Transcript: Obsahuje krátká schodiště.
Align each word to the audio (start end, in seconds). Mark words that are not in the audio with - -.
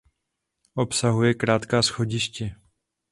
Obsahuje 0.75 1.33
krátká 1.33 1.83
schodiště. 1.83 2.55